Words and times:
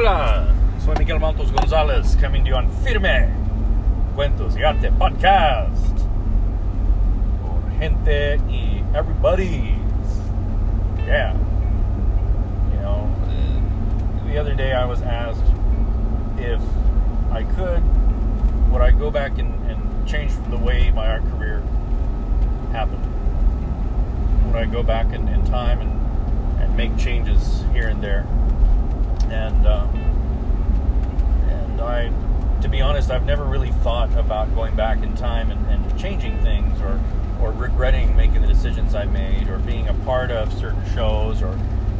Hola, 0.00 0.46
soy 0.78 0.94
Miguel 0.96 1.18
Mantos 1.18 1.50
Gonzalez 1.52 2.14
coming 2.20 2.44
to 2.44 2.50
you 2.50 2.54
on 2.54 2.68
Firme 2.84 3.34
Cuentos 4.14 4.54
y 4.54 4.62
Arte 4.62 4.92
Podcast. 4.92 6.06
Por 7.42 7.60
gente 7.80 8.38
y 8.48 8.84
everybody's. 8.94 9.74
Yeah. 11.04 11.34
You 12.70 12.78
know, 12.78 13.10
the 14.28 14.38
other 14.38 14.54
day 14.54 14.72
I 14.72 14.84
was 14.84 15.02
asked 15.02 15.42
if 16.38 16.60
I 17.32 17.42
could, 17.56 17.82
would 18.70 18.82
I 18.82 18.92
go 18.92 19.10
back 19.10 19.36
and, 19.40 19.52
and 19.68 20.08
change 20.08 20.30
the 20.48 20.58
way 20.58 20.92
my 20.92 21.08
art 21.08 21.24
career 21.32 21.60
happened? 22.70 23.04
Would 24.46 24.54
I 24.54 24.66
go 24.66 24.84
back 24.84 25.12
in, 25.12 25.26
in 25.26 25.44
time 25.44 25.80
and, 25.80 26.62
and 26.62 26.76
make 26.76 26.96
changes 26.96 27.64
here 27.72 27.88
and 27.88 28.00
there? 28.00 28.28
And 29.30 29.66
uh, 29.66 29.86
and 31.48 31.80
I, 31.80 32.12
to 32.62 32.68
be 32.68 32.80
honest, 32.80 33.10
I've 33.10 33.24
never 33.24 33.44
really 33.44 33.70
thought 33.70 34.12
about 34.14 34.54
going 34.54 34.74
back 34.74 35.02
in 35.02 35.14
time 35.16 35.50
and, 35.50 35.66
and 35.66 35.98
changing 35.98 36.38
things 36.42 36.80
or 36.80 37.00
or 37.40 37.52
regretting 37.52 38.16
making 38.16 38.42
the 38.42 38.48
decisions 38.48 38.94
I 38.94 39.04
made 39.04 39.48
or 39.48 39.58
being 39.58 39.88
a 39.88 39.94
part 39.94 40.30
of 40.30 40.52
certain 40.52 40.84
shows 40.94 41.42
or 41.42 41.56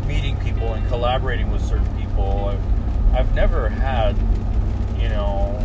meeting 0.07 0.37
people 0.39 0.73
and 0.73 0.87
collaborating 0.89 1.51
with 1.51 1.63
certain 1.63 1.87
people. 2.01 2.47
I've 2.47 2.79
I've 3.15 3.35
never 3.35 3.69
had, 3.69 4.17
you 4.99 5.09
know, 5.09 5.59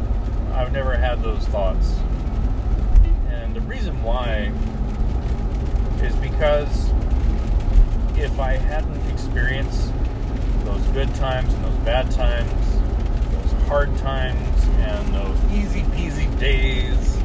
I've 0.54 0.72
never 0.72 0.96
had 0.96 1.22
those 1.22 1.46
thoughts, 1.48 1.96
and 3.30 3.56
the 3.56 3.62
reason 3.62 4.02
why 4.04 4.52
is 6.02 6.16
because 6.16 6.90
if 8.18 8.40
I 8.40 8.54
hadn't 8.54 9.10
experienced 9.12 9.93
those 10.74 10.88
good 10.88 11.14
times 11.16 11.54
and 11.54 11.66
those 11.66 11.78
bad 11.86 12.10
times, 12.10 12.52
those 13.32 13.68
hard 13.68 13.96
times 13.98 14.66
and 14.80 15.14
those 15.14 15.38
easy 15.52 15.82
peasy 15.82 16.40
days, 16.40 17.16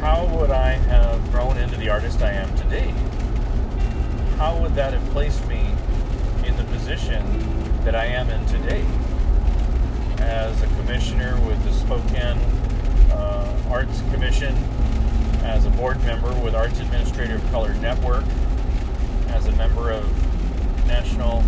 how 0.00 0.26
would 0.36 0.50
I 0.50 0.72
have 0.72 1.30
grown 1.30 1.56
into 1.56 1.76
the 1.76 1.88
artist 1.90 2.20
I 2.20 2.32
am 2.32 2.54
today? 2.56 2.92
How 4.38 4.58
would 4.60 4.74
that 4.74 4.92
have 4.92 5.04
placed 5.10 5.46
me 5.46 5.60
in 6.44 6.56
the 6.56 6.64
position 6.64 7.24
that 7.84 7.94
I 7.94 8.06
am 8.06 8.28
in 8.28 8.44
today? 8.46 8.84
As 10.18 10.60
a 10.62 10.66
commissioner 10.78 11.38
with 11.46 11.62
the 11.64 11.72
Spokane 11.72 12.38
uh, 13.12 13.56
Arts 13.70 14.02
Commission, 14.10 14.56
as 15.44 15.64
a 15.64 15.70
board 15.70 16.02
member 16.04 16.34
with 16.40 16.54
Arts 16.56 16.80
Administrators 16.80 17.42
of 17.42 17.50
Color 17.50 17.74
Network, 17.74 18.24
as 19.28 19.46
a 19.46 19.52
member 19.52 19.92
of 19.92 20.06
National 20.86 21.44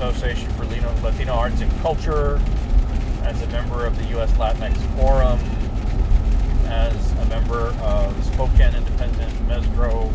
Association 0.00 0.50
for 0.52 0.64
Latino 0.64 1.34
Arts 1.34 1.60
and 1.60 1.70
Culture, 1.82 2.40
as 3.22 3.42
a 3.42 3.46
member 3.48 3.84
of 3.84 3.98
the 3.98 4.04
U.S. 4.16 4.32
Latinx 4.32 4.74
Forum, 4.96 5.38
as 6.68 7.12
a 7.18 7.26
member 7.26 7.74
of 7.82 8.24
Spokane 8.24 8.74
Independent 8.74 9.46
Metro 9.46 10.10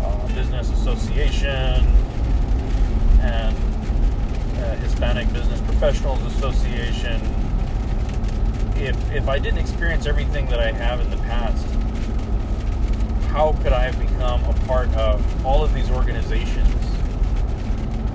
uh, 0.00 0.26
Business 0.28 0.70
Association, 0.70 1.84
and 3.20 3.54
uh, 4.56 4.74
Hispanic 4.76 5.30
Business 5.34 5.60
Professionals 5.60 6.22
Association. 6.34 7.20
If, 8.76 9.12
if 9.12 9.28
I 9.28 9.38
didn't 9.38 9.58
experience 9.58 10.06
everything 10.06 10.46
that 10.46 10.60
I 10.60 10.72
have 10.72 10.98
in 10.98 11.10
the 11.10 11.18
past, 11.18 11.66
how 13.32 13.52
could 13.62 13.74
I 13.74 13.82
have 13.82 14.00
become 14.00 14.42
a 14.44 14.54
part 14.66 14.88
of 14.94 15.44
all 15.44 15.62
of 15.62 15.74
these 15.74 15.90
organizations 15.90 16.72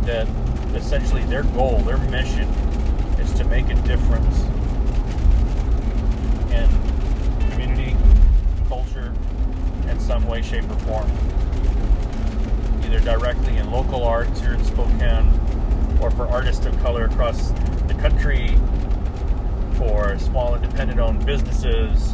that 0.08 0.28
essentially 0.76 1.24
their 1.26 1.44
goal, 1.44 1.80
their 1.80 1.98
mission 1.98 2.48
is 3.20 3.34
to 3.34 3.44
make 3.46 3.70
a 3.70 3.76
difference 3.84 4.42
in 6.52 7.50
community, 7.50 7.96
culture, 8.68 9.14
in 9.90 10.00
some 10.00 10.26
way, 10.28 10.42
shape, 10.42 10.70
or 10.70 10.80
form. 10.80 11.12
Either 12.84 13.00
directly 13.00 13.58
in 13.58 13.72
local 13.72 14.04
arts 14.04 14.40
here 14.40 14.54
in 14.54 14.64
Spokane, 14.64 15.28
or 16.02 16.10
for 16.12 16.28
artists 16.28 16.66
of 16.66 16.78
color 16.80 17.06
across 17.06 17.52
the 17.88 17.96
country, 18.00 18.58
for 19.76 20.18
small 20.18 20.56
independent 20.56 21.00
owned 21.00 21.26
businesses, 21.26 22.14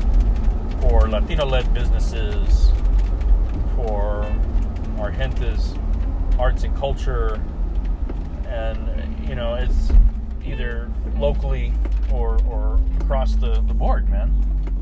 for 0.81 1.07
Latino 1.07 1.46
led 1.46 1.73
businesses, 1.73 2.72
for 3.75 4.23
our 5.00 5.12
gentes 5.12 5.78
arts 6.40 6.63
and 6.63 6.75
culture 6.75 7.41
and 8.57 9.28
you 9.29 9.35
know 9.35 9.56
it's 9.56 9.91
either 10.45 10.90
locally 11.18 11.73
or 12.12 12.40
or 12.45 12.79
across 13.01 13.35
the 13.35 13.62
the 13.68 13.73
board, 13.73 14.09
man, 14.09 14.34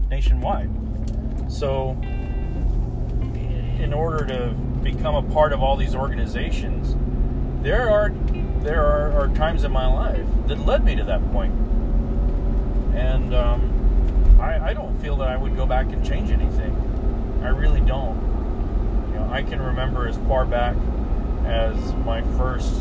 nationwide. 0.09 0.69
So 1.47 1.97
in 3.79 3.93
order 3.93 4.25
to 4.25 4.53
become 4.81 5.15
a 5.15 5.33
part 5.33 5.53
of 5.53 5.61
all 5.61 5.75
these 5.77 5.95
organizations, 5.95 6.95
there 7.63 7.89
are 7.89 8.11
there 8.61 8.83
are, 8.83 9.11
are 9.13 9.27
times 9.35 9.63
in 9.63 9.71
my 9.71 9.85
life 9.85 10.25
that 10.47 10.65
led 10.65 10.83
me 10.83 10.95
to 10.95 11.03
that 11.03 11.21
point. 11.31 11.53
and 12.95 13.33
um, 13.35 14.37
I, 14.39 14.69
I 14.69 14.73
don't 14.73 14.99
feel 15.01 15.15
that 15.17 15.27
I 15.27 15.37
would 15.37 15.55
go 15.55 15.65
back 15.65 15.87
and 15.87 16.03
change 16.05 16.31
anything. 16.31 16.73
I 17.43 17.49
really 17.49 17.81
don't. 17.81 18.17
You 19.11 19.19
know, 19.19 19.29
I 19.31 19.43
can 19.43 19.61
remember 19.61 20.07
as 20.07 20.17
far 20.27 20.45
back 20.45 20.75
as 21.45 21.75
my 22.05 22.21
first 22.37 22.73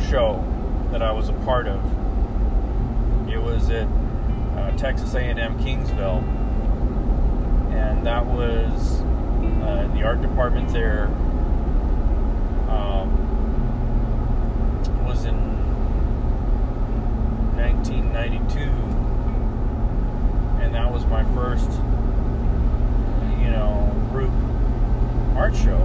show 0.00 0.44
that 0.92 1.02
I 1.02 1.12
was 1.12 1.28
a 1.28 1.32
part 1.32 1.66
of. 1.66 1.80
It 3.28 3.38
was 3.42 3.70
at 3.70 3.88
uh, 4.56 4.76
Texas 4.76 5.14
A&M 5.14 5.58
Kingsville, 5.58 6.22
and 7.72 8.06
that 8.06 8.24
was 8.24 9.02
uh, 9.62 9.90
the 9.94 10.02
art 10.04 10.22
department 10.22 10.72
there. 10.72 11.06
Um, 12.68 13.22
was 15.06 15.24
in 15.24 15.36
1992, 17.56 18.60
and 20.62 20.74
that 20.74 20.92
was 20.92 21.04
my 21.06 21.24
first, 21.34 21.70
you 23.40 23.50
know, 23.50 23.92
group 24.10 24.32
art 25.36 25.54
show. 25.54 25.76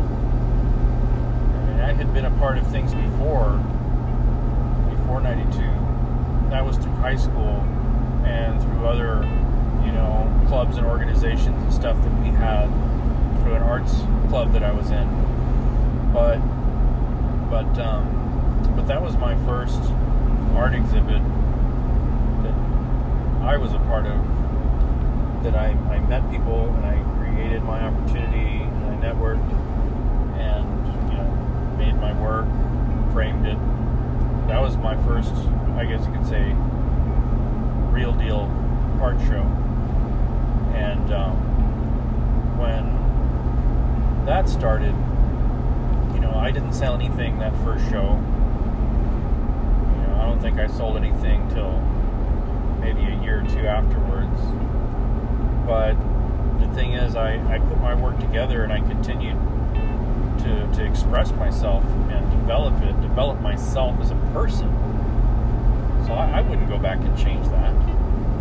I 1.53 1.65
mean, 1.65 1.79
I 1.79 1.93
had 1.93 2.13
been 2.13 2.25
a 2.25 2.31
part 2.39 2.57
of 2.57 2.67
things 2.67 2.93
before 2.93 3.63
492. 5.11 6.49
That 6.51 6.65
was 6.65 6.77
through 6.77 6.93
high 6.93 7.17
school 7.17 7.59
and 8.23 8.61
through 8.61 8.87
other, 8.87 9.27
you 9.85 9.91
know, 9.91 10.45
clubs 10.47 10.77
and 10.77 10.87
organizations 10.87 11.61
and 11.61 11.73
stuff 11.73 12.01
that 12.01 12.21
we 12.21 12.27
had 12.29 12.67
through 13.41 13.55
an 13.55 13.61
arts 13.61 13.91
club 14.29 14.53
that 14.53 14.63
I 14.63 14.71
was 14.71 14.89
in. 14.89 15.07
But, 16.13 16.39
but, 17.49 17.77
um, 17.77 18.71
but 18.73 18.87
that 18.87 19.01
was 19.01 19.17
my 19.17 19.35
first 19.43 19.81
art 20.55 20.73
exhibit 20.73 21.21
that 22.43 22.55
I 23.43 23.57
was 23.57 23.73
a 23.73 23.79
part 23.79 24.05
of. 24.05 24.15
That 25.43 25.55
I, 25.55 25.71
I 25.93 25.99
met 25.99 26.29
people 26.31 26.69
and 26.75 26.85
I 26.85 27.03
created 27.17 27.63
my 27.63 27.81
opportunity 27.81 28.63
and 28.63 28.85
I 28.85 29.11
networked 29.11 29.51
and 30.39 31.11
you 31.11 31.17
know 31.17 31.75
made 31.77 31.95
my 31.99 32.13
work, 32.21 32.45
framed 33.11 33.45
it, 33.45 33.57
that 34.51 34.61
was 34.61 34.75
my 34.75 35.01
first, 35.05 35.33
I 35.77 35.85
guess 35.85 36.05
you 36.05 36.11
could 36.11 36.27
say, 36.27 36.53
real 37.89 38.11
deal 38.11 38.51
art 39.01 39.17
show. 39.21 39.43
And 40.75 41.13
um, 41.13 41.37
when 42.59 44.25
that 44.25 44.49
started, 44.49 44.93
you 46.13 46.19
know, 46.19 46.33
I 46.35 46.51
didn't 46.51 46.73
sell 46.73 46.95
anything 46.95 47.39
that 47.39 47.55
first 47.63 47.89
show. 47.89 48.19
You 49.87 50.07
know, 50.07 50.19
I 50.19 50.25
don't 50.25 50.41
think 50.41 50.59
I 50.59 50.67
sold 50.67 50.97
anything 50.97 51.47
till 51.51 51.79
maybe 52.81 53.03
a 53.05 53.23
year 53.23 53.45
or 53.45 53.47
two 53.47 53.65
afterwards. 53.65 54.37
But 55.65 55.93
the 56.59 56.67
thing 56.75 56.91
is, 56.91 57.15
I, 57.15 57.35
I 57.49 57.59
put 57.59 57.79
my 57.79 57.93
work 57.95 58.19
together 58.19 58.65
and 58.65 58.73
I 58.73 58.81
continued 58.81 59.37
to, 60.43 60.71
to 60.73 60.85
express 60.85 61.31
myself 61.31 61.83
and 62.09 62.29
develop 62.31 62.73
it, 62.81 62.99
develop 63.01 63.39
myself 63.41 63.99
as 64.01 64.11
a 64.11 64.15
person. 64.33 64.69
So 66.05 66.13
I, 66.13 66.39
I 66.39 66.41
wouldn't 66.41 66.69
go 66.69 66.77
back 66.77 66.99
and 66.99 67.17
change 67.17 67.47
that. 67.49 67.73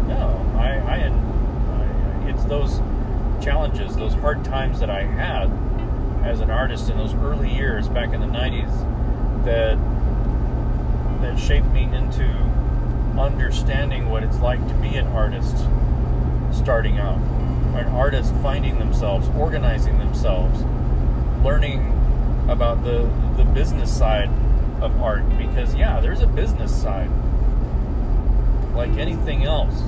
No, 0.07 0.57
I, 0.57 0.79
I, 0.79 0.97
I, 1.07 2.29
it's 2.29 2.45
those 2.45 2.81
challenges, 3.43 3.97
those 3.97 4.15
hard 4.15 4.45
times 4.45 4.81
that 4.81 4.91
I 4.91 5.03
had 5.03 5.51
as 6.25 6.41
an 6.41 6.51
artist 6.51 6.91
in 6.91 6.99
those 6.99 7.15
early 7.15 7.53
years 7.53 7.89
back 7.89 8.13
in 8.13 8.21
the 8.21 8.27
90s 8.27 9.45
that 9.45 9.79
that 11.23 11.39
shaped 11.39 11.67
me 11.69 11.85
into 11.85 12.25
understanding 13.19 14.09
what 14.09 14.23
it's 14.23 14.39
like 14.41 14.67
to 14.69 14.75
be 14.75 14.97
an 14.97 15.07
artist 15.09 15.57
starting 16.53 16.99
out. 16.99 17.19
An 17.77 17.87
artist 17.89 18.35
finding 18.43 18.79
themselves, 18.79 19.29
organizing 19.37 19.99
themselves, 19.99 20.63
learning 21.43 21.81
about 22.49 22.83
the 22.85 23.11
the 23.37 23.45
business 23.45 23.97
side 23.97 24.29
of 24.81 25.01
art 25.03 25.23
because 25.39 25.75
yeah, 25.75 26.01
there's 26.01 26.21
a 26.21 26.27
business 26.27 26.75
side. 26.75 27.11
like 28.75 28.91
anything 28.97 29.45
else, 29.45 29.83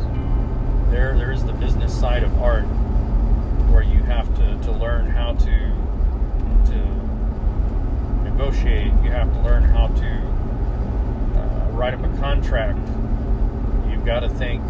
there 0.91 1.17
there 1.17 1.33
is 1.33 1.45
the 1.45 1.53
business 1.53 1.99
side 1.99 2.23
of 2.23 2.43
art 2.43 2.65
where 3.71 3.83
you 3.83 4.03
have 4.03 4.27
to, 4.37 4.59
to 4.65 4.73
learn 4.73 5.07
how 5.07 5.33
to 5.35 5.73
to 6.71 6.79
negotiate. 8.29 8.93
You 9.03 9.11
have 9.11 9.33
to 9.33 9.41
learn 9.41 9.63
how 9.63 9.89
to 9.89 11.39
uh, 11.39 11.71
write 11.73 11.95
up 11.95 12.05
a 12.05 12.17
contract. 12.19 12.79
You've 13.91 14.05
got 14.05 14.21
to 14.21 14.29
think: 14.29 14.63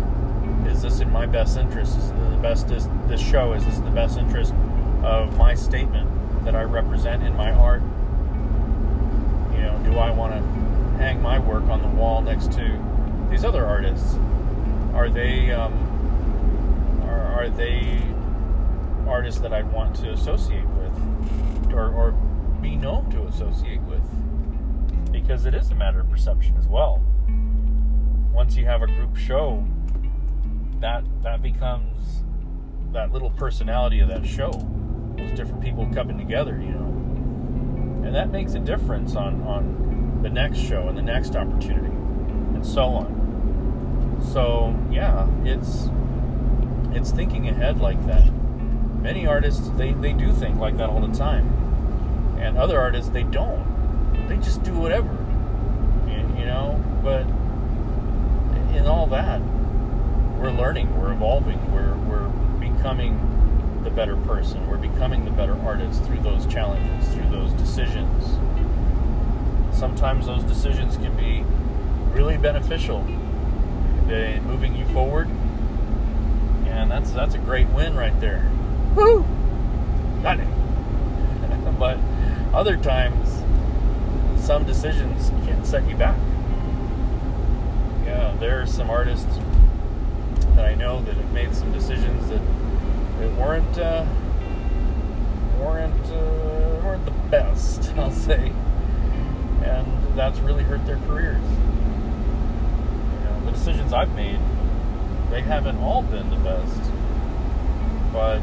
Is 0.67 0.83
this 0.83 1.01
in 1.01 1.11
my 1.11 1.27
best 1.27 1.57
interest? 1.57 1.97
Is 1.97 2.11
this 2.11 2.31
the 2.31 2.39
best? 2.41 2.71
Is 2.71 2.89
this 3.09 3.21
show? 3.21 3.53
Is 3.55 3.65
this 3.65 3.79
the 3.79 3.91
best 3.91 4.19
interest 4.19 4.55
of 5.03 5.37
my 5.37 5.55
statement 5.55 6.12
that 6.45 6.55
I 6.55 6.63
represent 6.63 7.23
in 7.23 7.37
my 7.37 7.53
art? 7.53 7.83
You 9.53 9.63
know, 9.63 9.81
do 9.85 9.99
I 9.99 10.11
want 10.11 10.33
to 10.33 10.41
hang 10.99 11.23
my 11.23 11.39
work 11.39 11.65
on 11.65 11.83
the 11.83 11.89
wall 11.89 12.21
next 12.21 12.53
to 12.53 13.27
these 13.31 13.45
other 13.45 13.65
artists? 13.65 14.17
Are 14.95 15.09
they 15.09 15.51
um, 15.53 15.73
are, 17.05 17.45
are 17.45 17.49
they 17.49 18.03
artists 19.09 19.41
that 19.41 19.53
I'd 19.53 19.71
want 19.73 19.97
to 19.97 20.11
associate 20.11 20.67
with 20.67 21.73
or, 21.73 21.93
or 21.93 22.13
be 22.61 22.77
known 22.77 23.11
to 23.11 23.23
associate 23.25 23.81
with? 23.83 24.03
Because 25.13 25.47
it 25.47 25.55
is 25.55 25.71
a 25.71 25.75
matter 25.75 26.01
of 26.01 26.11
perception 26.11 26.57
as 26.57 26.67
well. 26.67 27.03
Once 28.33 28.57
you 28.57 28.65
have 28.65 28.83
a 28.83 28.87
group 28.87 29.17
show, 29.17 29.67
that 30.81 31.05
that 31.23 31.43
becomes 31.43 32.23
that 32.93 33.13
little 33.13 33.31
personality 33.31 34.01
of 34.01 34.09
that 34.09 34.27
show. 34.27 34.51
Those 35.17 35.33
different 35.33 35.61
people 35.61 35.87
coming 35.93 36.19
together, 36.19 36.61
you 36.61 36.71
know. 36.71 36.87
And 38.07 38.15
that 38.15 38.31
makes 38.31 38.55
a 38.55 38.59
difference 38.59 39.15
on, 39.17 39.43
on 39.43 40.21
the 40.23 40.31
next 40.31 40.59
show 40.59 40.89
and 40.89 40.97
the 40.97 41.03
next 41.03 41.37
opportunity 41.37 41.93
and 42.63 42.67
so 42.67 42.85
on. 42.85 44.21
So 44.33 44.79
yeah, 44.91 45.27
it's 45.45 45.89
it's 46.93 47.11
thinking 47.11 47.49
ahead 47.49 47.81
like 47.81 48.05
that. 48.07 48.31
Many 49.01 49.27
artists 49.27 49.69
they, 49.71 49.93
they 49.93 50.13
do 50.13 50.33
think 50.33 50.59
like 50.59 50.77
that 50.77 50.89
all 50.89 51.01
the 51.01 51.17
time. 51.17 51.49
And 52.39 52.57
other 52.57 52.79
artists 52.79 53.11
they 53.11 53.25
don't. 53.25 54.29
They 54.29 54.37
just 54.37 54.63
do 54.63 54.75
whatever. 54.75 55.11
You, 56.07 56.41
you 56.41 56.47
know, 56.47 56.83
but 57.03 57.23
in 58.77 58.87
all 58.87 59.07
that, 59.09 59.41
we're 60.39 60.53
learning, 60.53 60.97
we're 61.01 61.13
evolving, 61.13 61.73
we're 61.73 61.97
we're 61.97 62.29
becoming 62.61 63.19
the 63.85 63.91
better 63.91 64.17
person. 64.17 64.67
We're 64.69 64.77
becoming 64.77 65.25
the 65.25 65.31
better 65.31 65.59
artist 65.61 66.03
through 66.05 66.21
those 66.21 66.47
challenges, 66.47 67.09
through 67.15 67.29
those 67.31 67.53
decisions. 67.53 68.39
Sometimes 69.77 70.27
those 70.27 70.45
decisions 70.45 70.97
can 70.97 71.17
be 71.17 71.45
really 72.15 72.37
beneficial 72.37 73.01
in 74.09 74.45
moving 74.47 74.77
you 74.77 74.85
forward. 74.87 75.29
And 76.67 76.91
that's 76.91 77.11
that's 77.13 77.35
a 77.35 77.39
great 77.39 77.69
win 77.69 77.95
right 77.97 78.19
there. 78.21 78.51
Woo! 78.95 79.25
Got 80.23 80.41
it. 80.41 80.49
but 81.79 81.99
other 82.55 82.77
times 82.77 83.43
some 84.43 84.65
decisions 84.65 85.31
can 85.47 85.65
set 85.65 85.89
you 85.89 85.97
back. 85.97 86.17
Yeah, 88.05 88.35
there 88.39 88.61
are 88.61 88.67
some 88.67 88.91
artists 88.91 89.39
that 90.57 90.67
I 90.67 90.75
know 90.75 91.01
that 91.03 91.15
have 91.15 91.33
made 91.33 91.55
some 91.55 91.73
decisions 91.73 92.29
that, 92.29 92.41
that 93.23 93.39
weren't 93.39 93.79
uh, 93.79 94.05
weren't 95.59 96.07
uh, 96.07 96.81
weren't 96.85 97.05
the 97.05 97.13
best, 97.31 97.93
I'll 97.97 98.11
say, 98.11 98.53
and 99.65 100.17
that's 100.17 100.39
really 100.41 100.65
hurt 100.65 100.85
their 100.87 100.99
careers 101.07 101.43
the 103.45 103.53
decisions 103.53 103.93
I've 103.93 104.15
made, 104.15 104.39
they 105.31 105.41
haven't 105.41 105.79
all 105.79 106.03
been 106.03 106.29
the 106.31 106.37
best. 106.37 106.91
But 108.13 108.41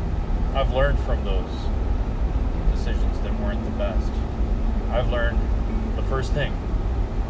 I've 0.53 0.73
learned 0.73 0.99
from 0.99 1.23
those 1.23 1.49
decisions 2.73 3.19
that 3.21 3.39
weren't 3.39 3.63
the 3.63 3.71
best. 3.71 4.11
I've 4.89 5.09
learned 5.09 5.39
the 5.95 6.03
first 6.03 6.33
thing 6.33 6.55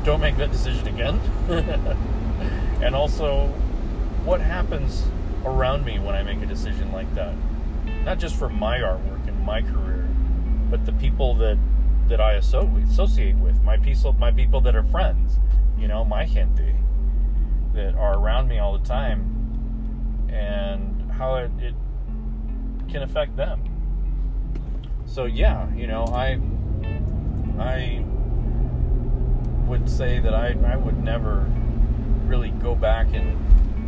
don't 0.04 0.22
make 0.22 0.38
that 0.38 0.52
decision 0.52 0.88
again. 0.88 1.20
and 2.82 2.96
also, 2.96 3.48
what 4.24 4.40
happens 4.40 5.04
around 5.46 5.86
me 5.86 6.00
when 6.00 6.16
I 6.16 6.24
make 6.24 6.42
a 6.42 6.46
decision 6.46 6.92
like 6.92 7.14
that? 7.16 7.34
Not 8.04 8.20
just 8.20 8.36
for 8.36 8.50
my 8.50 8.80
artwork 8.80 9.28
and 9.28 9.46
my 9.46 9.62
career, 9.62 10.08
but 10.70 10.86
the 10.86 10.94
people 10.94 11.36
that 11.36 11.58
that 12.08 12.20
I 12.20 12.34
associate 12.34 13.36
with, 13.36 13.62
my 13.62 13.78
people, 13.78 14.14
my 14.14 14.32
people 14.32 14.62
that 14.62 14.76
are 14.76 14.84
friends, 14.84 15.38
you 15.78 15.88
know, 15.88 16.04
my 16.04 16.26
gente 16.26 16.76
that 17.74 17.94
are 17.96 18.18
around 18.18 18.48
me 18.48 18.58
all 18.58 18.76
the 18.76 18.86
time 18.86 20.28
and 20.28 21.12
how 21.12 21.36
it, 21.36 21.52
it 21.60 21.76
can 22.90 23.04
affect 23.04 23.36
them. 23.36 23.62
So 25.06 25.26
yeah, 25.26 25.72
you 25.76 25.86
know, 25.88 26.06
I 26.06 26.40
I 27.60 28.04
would 29.68 29.88
say 29.88 30.20
that 30.20 30.34
I, 30.34 30.56
I 30.66 30.76
would 30.76 31.04
never 31.04 31.46
really 32.26 32.50
go 32.52 32.74
back 32.74 33.08
and 33.14 33.38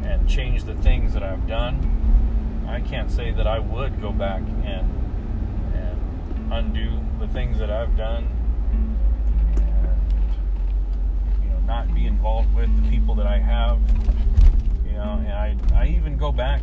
and 0.04 0.28
change 0.28 0.64
the 0.64 0.76
things 0.76 1.14
that 1.14 1.24
I've 1.24 1.48
done. 1.48 2.66
I 2.68 2.82
can't 2.82 3.12
say 3.12 3.32
that 3.32 3.48
I 3.48 3.60
would 3.60 4.02
go 4.02 4.12
back 4.12 4.42
and 4.64 4.90
and 5.74 6.54
undo 6.54 7.00
the 7.20 7.28
things 7.28 7.60
that 7.60 7.70
I've 7.70 7.96
done 7.96 8.28
and 11.42 11.68
not 11.68 11.94
be 11.94 12.06
involved 12.06 12.54
with 12.54 12.70
the 12.84 12.90
people 12.90 13.16
that 13.16 13.28
I 13.28 13.38
have. 13.40 13.80
You 14.86 14.94
know, 14.94 15.22
and 15.26 15.32
I, 15.32 15.56
I 15.74 15.88
even 15.88 16.18
go 16.18 16.32
back 16.32 16.62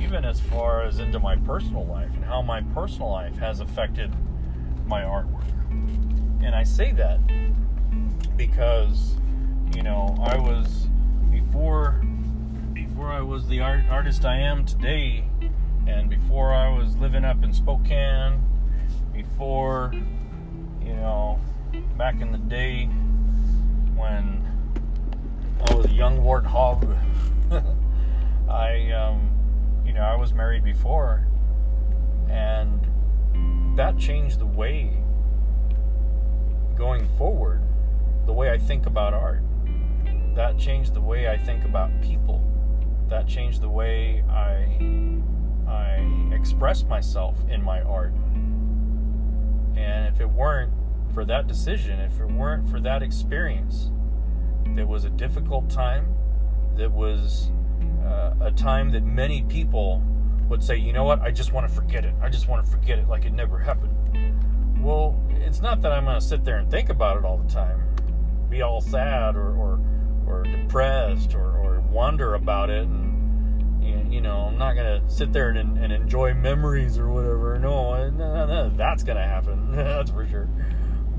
even 0.00 0.24
as 0.24 0.40
far 0.40 0.82
as 0.82 1.00
into 1.00 1.18
my 1.18 1.36
personal 1.36 1.84
life 1.84 2.10
and 2.14 2.24
how 2.24 2.40
my 2.40 2.62
personal 2.62 3.10
life 3.10 3.36
has 3.38 3.60
affected 3.60 4.14
my 4.86 5.02
artwork. 5.02 5.44
And 6.42 6.54
I 6.54 6.62
say 6.62 6.92
that 6.92 7.20
because, 8.36 9.16
you 9.74 9.82
know, 9.82 10.16
I 10.20 10.38
was 10.38 10.88
before 11.30 12.00
before 12.98 13.12
I 13.12 13.20
was 13.20 13.46
the 13.46 13.60
art, 13.60 13.84
artist 13.88 14.24
I 14.24 14.40
am 14.40 14.64
today, 14.64 15.22
and 15.86 16.10
before 16.10 16.52
I 16.52 16.76
was 16.76 16.96
living 16.96 17.24
up 17.24 17.44
in 17.44 17.52
Spokane, 17.52 18.42
before, 19.12 19.92
you 20.82 20.94
know, 20.94 21.38
back 21.96 22.20
in 22.20 22.32
the 22.32 22.38
day 22.38 22.86
when 23.94 24.44
I 25.70 25.74
was 25.74 25.86
a 25.86 25.92
young 25.92 26.18
warthog. 26.18 26.98
I, 28.50 28.90
um, 28.90 29.30
you 29.86 29.92
know, 29.92 30.02
I 30.02 30.16
was 30.16 30.34
married 30.34 30.64
before, 30.64 31.24
and 32.28 32.84
that 33.76 33.96
changed 33.96 34.40
the 34.40 34.46
way 34.46 35.04
going 36.76 37.06
forward, 37.16 37.62
the 38.26 38.32
way 38.32 38.50
I 38.50 38.58
think 38.58 38.86
about 38.86 39.14
art. 39.14 39.44
That 40.34 40.58
changed 40.58 40.94
the 40.94 41.00
way 41.00 41.28
I 41.28 41.38
think 41.38 41.64
about 41.64 41.92
people. 42.02 42.42
That 43.08 43.26
changed 43.26 43.62
the 43.62 43.68
way 43.68 44.22
I 44.28 44.78
I 45.66 46.34
express 46.34 46.84
myself 46.84 47.36
in 47.48 47.62
my 47.62 47.80
art. 47.82 48.12
And 49.76 50.06
if 50.06 50.20
it 50.20 50.28
weren't 50.28 50.72
for 51.14 51.24
that 51.24 51.46
decision, 51.46 52.00
if 52.00 52.20
it 52.20 52.26
weren't 52.26 52.68
for 52.68 52.80
that 52.80 53.02
experience, 53.02 53.90
that 54.74 54.86
was 54.86 55.04
a 55.04 55.10
difficult 55.10 55.70
time, 55.70 56.14
that 56.76 56.92
was 56.92 57.50
uh, 58.04 58.34
a 58.40 58.50
time 58.50 58.90
that 58.90 59.04
many 59.04 59.42
people 59.42 60.02
would 60.48 60.62
say, 60.62 60.76
you 60.76 60.92
know 60.92 61.04
what, 61.04 61.20
I 61.20 61.30
just 61.30 61.52
want 61.52 61.68
to 61.68 61.74
forget 61.74 62.04
it. 62.04 62.14
I 62.22 62.28
just 62.28 62.48
want 62.48 62.64
to 62.64 62.70
forget 62.70 62.98
it 62.98 63.08
like 63.08 63.24
it 63.24 63.32
never 63.32 63.58
happened. 63.58 63.94
Well, 64.82 65.20
it's 65.30 65.60
not 65.60 65.82
that 65.82 65.92
I'm 65.92 66.04
going 66.04 66.18
to 66.18 66.24
sit 66.24 66.44
there 66.44 66.58
and 66.58 66.70
think 66.70 66.88
about 66.88 67.16
it 67.16 67.24
all 67.24 67.38
the 67.38 67.52
time, 67.52 67.82
be 68.48 68.62
all 68.62 68.80
sad 68.80 69.36
or, 69.36 69.54
or, 69.54 69.80
or 70.26 70.42
depressed 70.44 71.34
or, 71.34 71.58
or 71.58 71.67
wonder 71.90 72.34
about 72.34 72.70
it 72.70 72.86
and 72.86 73.08
you 74.12 74.20
know, 74.20 74.48
I'm 74.48 74.58
not 74.58 74.74
gonna 74.74 75.02
sit 75.08 75.32
there 75.32 75.50
and, 75.50 75.78
and 75.78 75.92
enjoy 75.92 76.34
memories 76.34 76.98
or 76.98 77.08
whatever. 77.08 77.58
No, 77.58 78.10
no, 78.10 78.70
that's 78.74 79.02
gonna 79.02 79.26
happen. 79.26 79.72
that's 79.76 80.10
for 80.10 80.26
sure. 80.26 80.48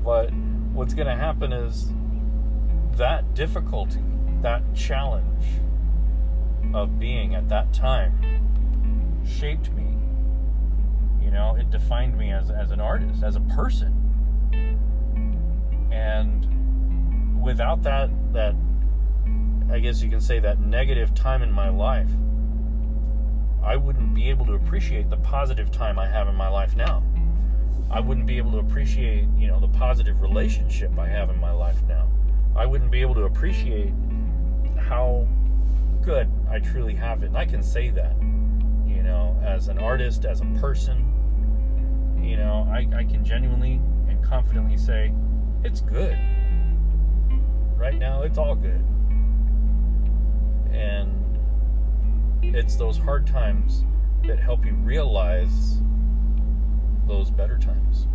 But 0.04 0.32
what's 0.72 0.94
to 0.94 1.14
happen 1.14 1.52
is 1.52 1.90
that 2.96 3.34
difficulty, 3.34 4.00
that 4.42 4.62
challenge 4.74 5.44
of 6.74 6.98
being 6.98 7.34
at 7.34 7.48
that 7.48 7.72
time 7.72 9.22
shaped 9.26 9.70
me. 9.72 9.96
You 11.24 11.30
know, 11.30 11.56
it 11.56 11.70
defined 11.70 12.16
me 12.16 12.32
as, 12.32 12.50
as 12.50 12.70
an 12.70 12.80
artist, 12.80 13.22
as 13.22 13.36
a 13.36 13.40
person. 13.40 13.96
And 15.92 17.42
without 17.42 17.82
that, 17.82 18.10
that, 18.32 18.54
I 19.70 19.78
guess 19.78 20.02
you 20.02 20.10
can 20.10 20.20
say 20.20 20.40
that 20.40 20.58
negative 20.58 21.14
time 21.14 21.42
in 21.42 21.52
my 21.52 21.68
life, 21.68 22.10
I 23.62 23.76
wouldn't 23.76 24.14
be 24.14 24.28
able 24.28 24.46
to 24.46 24.54
appreciate 24.54 25.10
the 25.10 25.16
positive 25.18 25.70
time 25.70 25.98
I 25.98 26.08
have 26.08 26.26
in 26.28 26.34
my 26.34 26.48
life 26.48 26.74
now. 26.74 27.02
I 27.90 28.00
wouldn't 28.00 28.26
be 28.26 28.36
able 28.36 28.52
to 28.52 28.58
appreciate, 28.58 29.26
you 29.36 29.46
know, 29.46 29.60
the 29.60 29.68
positive 29.68 30.20
relationship 30.20 30.98
I 30.98 31.08
have 31.08 31.30
in 31.30 31.38
my 31.38 31.52
life 31.52 31.80
now. 31.88 32.08
I 32.56 32.66
wouldn't 32.66 32.90
be 32.90 33.00
able 33.00 33.14
to 33.14 33.24
appreciate 33.24 33.92
how 34.76 35.28
good, 36.02 36.28
I 36.48 36.58
truly 36.58 36.94
have 36.94 37.22
it. 37.22 37.26
And 37.26 37.36
I 37.38 37.44
can 37.44 37.62
say 37.62 37.90
that, 37.90 38.16
you 38.86 39.02
know, 39.02 39.38
as 39.42 39.68
an 39.68 39.78
artist, 39.78 40.24
as 40.24 40.40
a 40.40 40.46
person, 40.60 41.06
you 42.20 42.36
know, 42.36 42.68
I, 42.70 42.88
I 42.96 43.04
can 43.04 43.24
genuinely 43.24 43.80
and 44.08 44.22
confidently 44.22 44.76
say, 44.76 45.12
it's 45.62 45.80
good. 45.80 46.18
Right 47.76 47.98
now, 47.98 48.22
it's 48.22 48.38
all 48.38 48.54
good. 48.54 48.84
And 50.72 51.38
it's 52.42 52.76
those 52.76 52.96
hard 52.96 53.26
times 53.26 53.84
that 54.26 54.38
help 54.38 54.64
you 54.64 54.74
realize 54.74 55.80
those 57.06 57.30
better 57.30 57.58
times. 57.58 58.06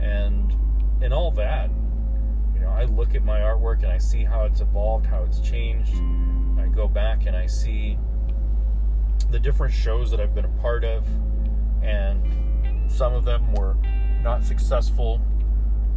And 0.00 0.54
in 1.02 1.12
all 1.12 1.30
that, 1.32 1.70
you 2.54 2.60
know, 2.60 2.70
I 2.70 2.84
look 2.84 3.14
at 3.14 3.24
my 3.24 3.40
artwork 3.40 3.82
and 3.82 3.92
I 3.92 3.98
see 3.98 4.24
how 4.24 4.44
it's 4.44 4.60
evolved, 4.60 5.06
how 5.06 5.22
it's 5.24 5.40
changed. 5.40 5.94
I 6.58 6.68
go 6.68 6.88
back 6.88 7.26
and 7.26 7.36
I 7.36 7.46
see 7.46 7.98
the 9.30 9.38
different 9.38 9.74
shows 9.74 10.10
that 10.10 10.20
I've 10.20 10.34
been 10.34 10.44
a 10.44 10.60
part 10.60 10.84
of, 10.84 11.06
and 11.82 12.90
some 12.90 13.12
of 13.12 13.24
them 13.24 13.52
were 13.52 13.76
not 14.22 14.42
successful, 14.44 15.20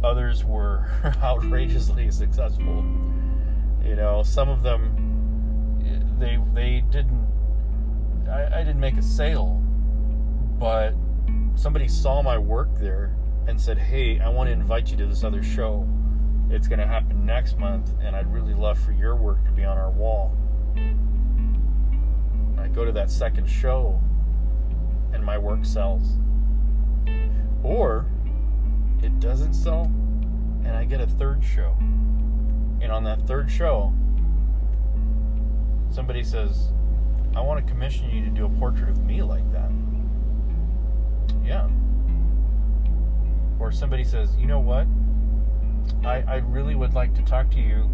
others 0.04 0.44
were 0.44 0.86
outrageously 1.22 2.10
successful. 2.10 2.84
You 3.84 3.96
know, 3.96 4.22
some 4.22 4.48
of 4.48 4.62
them 4.62 5.02
they 6.18 6.38
they 6.54 6.84
didn't 6.90 7.26
I, 8.30 8.60
I 8.60 8.64
didn't 8.64 8.80
make 8.80 8.96
a 8.96 9.02
sale, 9.02 9.60
but 10.58 10.94
somebody 11.54 11.88
saw 11.88 12.22
my 12.22 12.38
work 12.38 12.68
there 12.78 13.16
and 13.46 13.60
said, 13.60 13.78
"Hey, 13.78 14.20
I 14.20 14.28
want 14.28 14.48
to 14.48 14.52
invite 14.52 14.90
you 14.90 14.96
to 14.98 15.06
this 15.06 15.24
other 15.24 15.42
show. 15.42 15.86
It's 16.48 16.68
going 16.68 16.78
to 16.78 16.86
happen 16.86 17.26
next 17.26 17.58
month, 17.58 17.92
and 18.00 18.14
I'd 18.14 18.32
really 18.32 18.54
love 18.54 18.78
for 18.78 18.92
your 18.92 19.16
work 19.16 19.44
to 19.44 19.50
be 19.50 19.64
on 19.64 19.76
our 19.76 19.90
wall." 19.90 20.36
I 22.58 22.68
go 22.68 22.84
to 22.84 22.92
that 22.92 23.10
second 23.10 23.48
show, 23.48 24.00
and 25.12 25.24
my 25.24 25.36
work 25.36 25.64
sells, 25.64 26.16
or 27.64 28.06
it 29.02 29.18
doesn't 29.18 29.54
sell, 29.54 29.90
and 30.64 30.76
I 30.76 30.84
get 30.84 31.00
a 31.00 31.06
third 31.06 31.42
show, 31.42 31.76
and 32.82 32.90
on 32.90 33.04
that 33.04 33.22
third 33.28 33.50
show, 33.50 33.94
somebody 35.88 36.24
says, 36.24 36.72
I 37.34 37.40
want 37.40 37.64
to 37.64 37.72
commission 37.72 38.10
you 38.10 38.24
to 38.24 38.30
do 38.30 38.44
a 38.44 38.48
portrait 38.48 38.90
of 38.90 39.02
me 39.04 39.22
like 39.22 39.50
that. 39.52 39.70
Yeah. 41.44 41.68
Or 43.58 43.70
somebody 43.70 44.02
says, 44.02 44.36
you 44.36 44.46
know 44.46 44.58
what? 44.58 44.86
I, 46.04 46.22
I 46.26 46.36
really 46.38 46.74
would 46.74 46.92
like 46.92 47.14
to 47.14 47.22
talk 47.22 47.50
to 47.52 47.60
you 47.60 47.88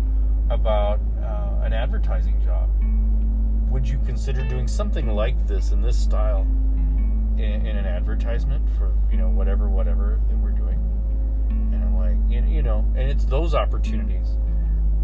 about 0.50 1.00
uh, 1.22 1.62
an 1.62 1.74
advertising 1.74 2.42
job. 2.42 2.70
Would 3.70 3.86
you 3.86 3.98
consider 4.06 4.42
doing 4.48 4.66
something 4.66 5.08
like 5.08 5.46
this 5.46 5.72
in 5.72 5.82
this 5.82 5.98
style 5.98 6.46
in, 7.36 7.66
in 7.66 7.76
an 7.76 7.84
advertisement 7.84 8.66
for, 8.78 8.94
you 9.10 9.18
know, 9.18 9.28
whatever, 9.28 9.68
whatever 9.68 10.18
that 10.28 10.36
we're 10.38 10.50
doing? 10.50 10.78
And 11.50 11.84
I'm 11.84 11.96
like, 11.96 12.16
you, 12.30 12.42
you 12.50 12.62
know, 12.62 12.84
and 12.96 13.10
it's 13.10 13.26
those 13.26 13.54
opportunities 13.54 14.38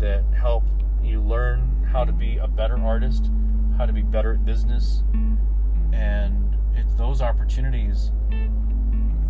that 0.04 0.22
help 0.34 0.64
you 1.02 1.18
learn 1.18 1.88
how 1.90 2.04
to 2.04 2.12
be 2.12 2.36
a 2.36 2.46
better 2.46 2.76
artist, 2.76 3.30
how 3.78 3.86
to 3.86 3.92
be 3.92 4.02
better 4.02 4.34
at 4.34 4.44
business, 4.44 5.02
and 5.94 6.58
it's 6.74 6.94
those 6.96 7.22
opportunities 7.22 8.12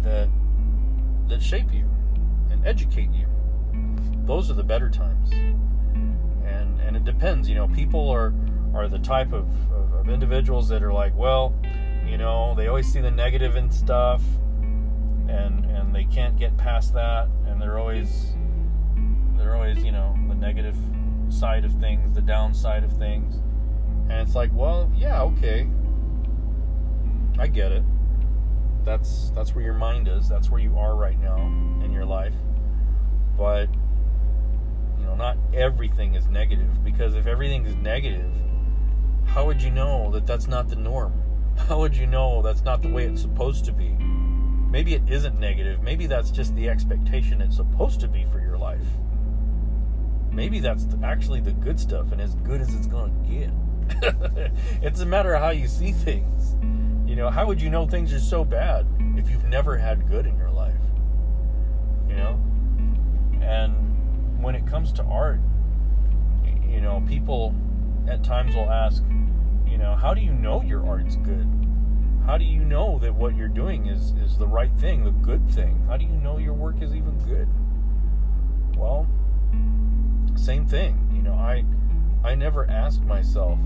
that 0.02 0.28
that 1.28 1.40
shape 1.40 1.72
you 1.72 1.88
and 2.50 2.66
educate 2.66 3.10
you. 3.12 3.28
Those 4.24 4.50
are 4.50 4.54
the 4.54 4.64
better 4.64 4.90
times. 4.90 5.30
And 5.32 6.80
and 6.80 6.96
it 6.96 7.04
depends, 7.04 7.48
you 7.48 7.54
know, 7.54 7.68
people 7.68 8.10
are 8.10 8.34
are 8.74 8.88
the 8.88 8.98
type 8.98 9.32
of, 9.32 9.48
of, 9.70 9.94
of 9.94 10.08
individuals 10.08 10.68
that 10.70 10.82
are 10.82 10.92
like, 10.92 11.14
well, 11.14 11.54
you 12.04 12.18
know, 12.18 12.52
they 12.56 12.66
always 12.66 12.92
see 12.92 13.00
the 13.00 13.12
negative 13.12 13.54
in 13.54 13.70
stuff 13.70 14.22
and 15.28 15.64
and 15.66 15.94
they 15.94 16.04
can't 16.04 16.36
get 16.36 16.56
past 16.56 16.94
that 16.94 17.28
and 17.46 17.62
they're 17.62 17.78
always 17.78 18.34
they're 19.36 19.54
always, 19.54 19.84
you 19.84 19.92
know, 19.92 20.16
negative 20.44 20.76
side 21.30 21.64
of 21.64 21.72
things, 21.80 22.14
the 22.14 22.20
downside 22.20 22.84
of 22.84 22.92
things. 22.98 23.36
And 24.10 24.20
it's 24.20 24.34
like, 24.34 24.50
well, 24.52 24.92
yeah, 24.94 25.22
okay. 25.22 25.66
I 27.38 27.46
get 27.46 27.72
it. 27.72 27.82
That's 28.84 29.30
that's 29.30 29.54
where 29.54 29.64
your 29.64 29.74
mind 29.74 30.06
is. 30.06 30.28
That's 30.28 30.50
where 30.50 30.60
you 30.60 30.76
are 30.76 30.94
right 30.94 31.18
now 31.18 31.38
in 31.82 31.90
your 31.90 32.04
life. 32.04 32.34
But 33.38 33.70
you 34.98 35.06
know, 35.06 35.16
not 35.16 35.38
everything 35.54 36.14
is 36.14 36.28
negative 36.28 36.84
because 36.84 37.14
if 37.14 37.26
everything 37.26 37.64
is 37.64 37.74
negative, 37.76 38.30
how 39.24 39.46
would 39.46 39.62
you 39.62 39.70
know 39.70 40.10
that 40.12 40.26
that's 40.26 40.46
not 40.46 40.68
the 40.68 40.76
norm? 40.76 41.22
How 41.56 41.78
would 41.78 41.96
you 41.96 42.08
know 42.08 42.42
that's 42.42 42.64
not 42.64 42.82
the 42.82 42.88
way 42.88 43.04
it's 43.04 43.22
supposed 43.22 43.64
to 43.66 43.72
be? 43.72 43.90
Maybe 43.90 44.94
it 44.94 45.08
isn't 45.08 45.38
negative. 45.38 45.82
Maybe 45.82 46.08
that's 46.08 46.32
just 46.32 46.52
the 46.56 46.68
expectation 46.68 47.40
it's 47.40 47.56
supposed 47.56 48.00
to 48.00 48.08
be 48.08 48.24
for 48.24 48.40
your 48.40 48.58
life 48.58 48.84
maybe 50.34 50.58
that's 50.58 50.86
actually 51.02 51.40
the 51.40 51.52
good 51.52 51.78
stuff 51.78 52.12
and 52.12 52.20
as 52.20 52.34
good 52.36 52.60
as 52.60 52.74
it's 52.74 52.86
going 52.86 53.12
to 53.22 53.30
get. 53.30 53.50
it's 54.82 55.00
a 55.00 55.06
matter 55.06 55.34
of 55.34 55.42
how 55.42 55.50
you 55.50 55.68
see 55.68 55.92
things. 55.92 56.56
You 57.08 57.16
know, 57.16 57.30
how 57.30 57.46
would 57.46 57.60
you 57.60 57.70
know 57.70 57.86
things 57.86 58.12
are 58.12 58.20
so 58.20 58.44
bad 58.44 58.86
if 59.16 59.30
you've 59.30 59.44
never 59.44 59.76
had 59.76 60.08
good 60.08 60.26
in 60.26 60.36
your 60.36 60.50
life? 60.50 60.74
You 62.08 62.16
know? 62.16 62.40
And 63.42 64.42
when 64.42 64.54
it 64.54 64.66
comes 64.66 64.92
to 64.94 65.04
art, 65.04 65.40
you 66.68 66.80
know, 66.80 67.04
people 67.06 67.54
at 68.08 68.24
times 68.24 68.54
will 68.54 68.70
ask, 68.70 69.02
you 69.66 69.78
know, 69.78 69.94
how 69.94 70.14
do 70.14 70.20
you 70.20 70.32
know 70.32 70.62
your 70.62 70.86
art's 70.86 71.16
good? 71.16 71.48
How 72.26 72.38
do 72.38 72.44
you 72.44 72.64
know 72.64 72.98
that 73.00 73.14
what 73.14 73.36
you're 73.36 73.48
doing 73.48 73.86
is, 73.86 74.12
is 74.12 74.38
the 74.38 74.46
right 74.46 74.72
thing, 74.78 75.04
the 75.04 75.10
good 75.10 75.48
thing? 75.50 75.84
How 75.86 75.98
do 75.98 76.04
you 76.04 76.12
know 76.12 76.38
your 76.38 76.54
work 76.54 76.80
is 76.80 76.94
even 76.94 77.18
good? 77.18 77.48
Well, 78.78 79.06
same 80.36 80.66
thing. 80.66 81.10
You 81.14 81.22
know, 81.22 81.34
I 81.34 81.64
I 82.24 82.34
never 82.34 82.68
asked 82.70 83.02
myself, 83.02 83.58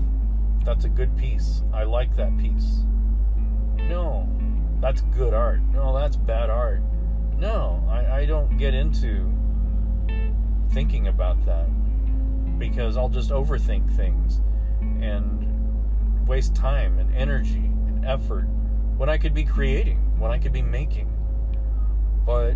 that's 0.65 0.85
a 0.85 0.89
good 0.89 1.15
piece. 1.17 1.63
I 1.73 1.83
like 1.83 2.15
that 2.15 2.37
piece. 2.37 2.83
No, 3.77 4.27
that's 4.81 5.01
good 5.01 5.33
art. 5.33 5.61
No, 5.73 5.97
that's 5.97 6.15
bad 6.15 6.49
art. 6.49 6.81
No, 7.37 7.83
I, 7.89 8.19
I 8.19 8.25
don't 8.25 8.57
get 8.57 8.73
into 8.73 9.31
thinking 10.71 11.07
about 11.07 11.43
that 11.45 11.67
because 12.59 12.97
I'll 12.97 13.09
just 13.09 13.29
overthink 13.29 13.95
things 13.95 14.41
and 15.01 16.27
waste 16.27 16.53
time 16.53 16.99
and 16.99 17.15
energy 17.15 17.71
and 17.87 18.05
effort 18.05 18.45
when 18.97 19.09
I 19.09 19.17
could 19.17 19.33
be 19.33 19.45
creating, 19.45 19.97
when 20.19 20.31
I 20.31 20.37
could 20.37 20.51
be 20.51 20.61
making. 20.61 21.09
But 22.25 22.55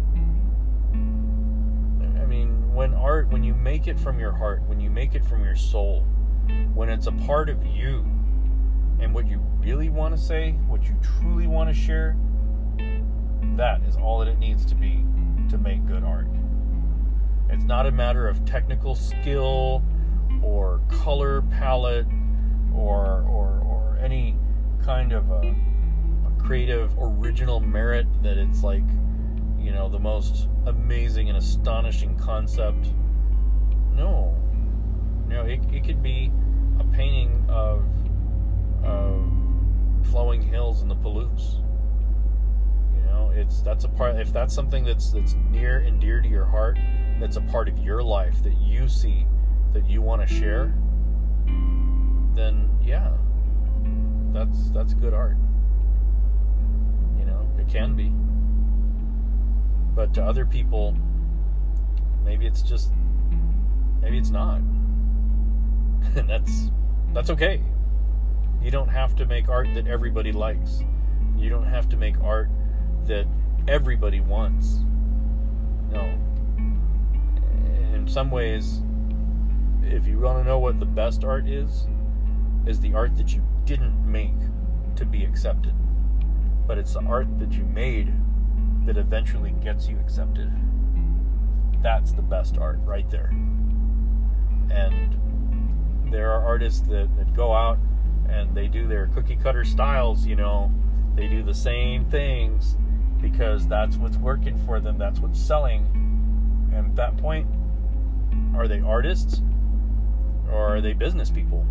when 2.73 2.93
art, 2.93 3.29
when 3.29 3.43
you 3.43 3.53
make 3.53 3.87
it 3.87 3.99
from 3.99 4.19
your 4.19 4.31
heart, 4.31 4.61
when 4.67 4.79
you 4.79 4.89
make 4.89 5.15
it 5.15 5.23
from 5.23 5.43
your 5.43 5.55
soul, 5.55 6.01
when 6.73 6.89
it's 6.89 7.07
a 7.07 7.11
part 7.11 7.49
of 7.49 7.63
you, 7.65 7.99
and 8.99 9.13
what 9.13 9.27
you 9.27 9.39
really 9.59 9.89
want 9.89 10.15
to 10.15 10.21
say, 10.21 10.51
what 10.67 10.83
you 10.83 10.95
truly 11.01 11.47
want 11.47 11.69
to 11.69 11.73
share, 11.73 12.17
that 13.55 13.81
is 13.83 13.95
all 13.95 14.19
that 14.19 14.27
it 14.27 14.39
needs 14.39 14.65
to 14.65 14.75
be 14.75 15.05
to 15.49 15.57
make 15.57 15.85
good 15.85 16.03
art. 16.03 16.27
It's 17.49 17.63
not 17.63 17.85
a 17.85 17.91
matter 17.91 18.27
of 18.27 18.43
technical 18.45 18.95
skill 18.95 19.83
or 20.41 20.81
color 20.89 21.41
palette 21.43 22.07
or 22.73 23.23
or, 23.29 23.61
or 23.65 23.99
any 24.01 24.35
kind 24.83 25.11
of 25.11 25.29
a, 25.29 25.55
a 26.27 26.43
creative 26.43 26.93
original 26.99 27.59
merit 27.59 28.07
that 28.23 28.37
it's 28.37 28.63
like 28.63 28.83
you 29.63 29.71
know, 29.71 29.87
the 29.87 29.99
most 29.99 30.49
amazing 30.65 31.29
and 31.29 31.37
astonishing 31.37 32.17
concept. 32.17 32.91
No. 33.93 34.35
You 35.29 35.35
know, 35.35 35.45
it, 35.45 35.61
it 35.71 35.85
could 35.85 36.03
be 36.03 36.31
a 36.79 36.83
painting 36.83 37.45
of, 37.47 37.85
of 38.83 39.23
flowing 40.11 40.41
hills 40.41 40.81
in 40.81 40.89
the 40.89 40.95
Palouse. 40.95 41.61
You 42.95 43.03
know, 43.05 43.31
it's 43.33 43.61
that's 43.61 43.85
a 43.85 43.89
part 43.89 44.17
if 44.17 44.33
that's 44.33 44.53
something 44.53 44.83
that's 44.83 45.11
that's 45.11 45.35
near 45.49 45.79
and 45.79 45.99
dear 45.99 46.21
to 46.21 46.27
your 46.27 46.45
heart, 46.45 46.77
that's 47.19 47.37
a 47.37 47.41
part 47.41 47.69
of 47.69 47.79
your 47.79 48.03
life 48.03 48.43
that 48.43 48.57
you 48.57 48.89
see 48.89 49.25
that 49.71 49.89
you 49.89 50.01
want 50.01 50.27
to 50.27 50.27
share, 50.27 50.73
then 52.35 52.69
yeah. 52.83 53.11
That's 54.33 54.71
that's 54.71 54.93
good 54.93 55.13
art. 55.13 55.37
You 57.17 57.25
know, 57.25 57.47
it 57.59 57.67
can 57.67 57.95
be. 57.95 58.11
But 59.95 60.13
to 60.15 60.23
other 60.23 60.45
people, 60.45 60.95
maybe 62.23 62.45
it's 62.45 62.61
just 62.61 62.91
maybe 64.01 64.17
it's 64.17 64.31
not. 64.31 64.57
and 66.15 66.29
that's 66.29 66.71
that's 67.13 67.29
okay. 67.29 67.61
You 68.61 68.71
don't 68.71 68.89
have 68.89 69.15
to 69.17 69.25
make 69.25 69.49
art 69.49 69.67
that 69.75 69.87
everybody 69.87 70.31
likes. 70.31 70.83
You 71.37 71.49
don't 71.49 71.65
have 71.65 71.89
to 71.89 71.97
make 71.97 72.19
art 72.21 72.49
that 73.05 73.25
everybody 73.67 74.19
wants. 74.19 74.79
No. 75.91 76.01
In 77.93 78.07
some 78.07 78.31
ways, 78.31 78.81
if 79.83 80.07
you 80.07 80.19
want 80.19 80.39
to 80.39 80.43
know 80.43 80.59
what 80.59 80.79
the 80.79 80.85
best 80.85 81.23
art 81.23 81.47
is, 81.47 81.87
is 82.65 82.79
the 82.79 82.93
art 82.93 83.15
that 83.17 83.33
you 83.33 83.43
didn't 83.65 84.09
make 84.09 84.33
to 84.95 85.05
be 85.05 85.23
accepted, 85.23 85.73
but 86.65 86.77
it's 86.77 86.93
the 86.93 87.01
art 87.01 87.27
that 87.39 87.51
you 87.51 87.63
made 87.65 88.13
that 88.85 88.97
eventually 88.97 89.51
gets 89.63 89.87
you 89.87 89.97
accepted. 89.99 90.51
That's 91.81 92.11
the 92.11 92.21
best 92.21 92.57
art 92.57 92.79
right 92.83 93.09
there. 93.09 93.29
And 94.71 96.11
there 96.11 96.31
are 96.31 96.45
artists 96.45 96.81
that, 96.87 97.15
that 97.17 97.33
go 97.33 97.53
out 97.53 97.77
and 98.29 98.55
they 98.55 98.67
do 98.67 98.87
their 98.87 99.07
cookie 99.07 99.35
cutter 99.35 99.63
styles, 99.63 100.25
you 100.25 100.35
know, 100.35 100.71
they 101.15 101.27
do 101.27 101.43
the 101.43 101.53
same 101.53 102.05
things 102.05 102.77
because 103.21 103.67
that's 103.67 103.97
what's 103.97 104.17
working 104.17 104.57
for 104.65 104.79
them, 104.79 104.97
that's 104.97 105.19
what's 105.19 105.39
selling. 105.39 105.87
And 106.73 106.87
at 106.87 106.95
that 106.95 107.17
point, 107.17 107.47
are 108.55 108.67
they 108.67 108.81
artists 108.81 109.41
or 110.51 110.75
are 110.75 110.81
they 110.81 110.93
business 110.93 111.29
people? 111.29 111.65